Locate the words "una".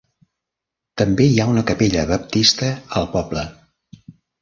1.53-1.65